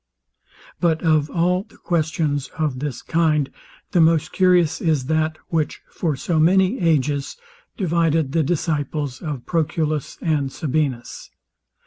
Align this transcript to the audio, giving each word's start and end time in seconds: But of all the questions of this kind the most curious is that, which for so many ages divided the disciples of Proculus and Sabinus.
But 0.79 1.03
of 1.03 1.29
all 1.29 1.61
the 1.61 1.77
questions 1.77 2.49
of 2.57 2.79
this 2.79 3.03
kind 3.03 3.51
the 3.91 4.01
most 4.01 4.31
curious 4.31 4.81
is 4.81 5.05
that, 5.05 5.37
which 5.49 5.83
for 5.91 6.15
so 6.15 6.39
many 6.39 6.79
ages 6.79 7.37
divided 7.77 8.31
the 8.31 8.41
disciples 8.41 9.21
of 9.21 9.45
Proculus 9.45 10.17
and 10.19 10.51
Sabinus. 10.51 11.29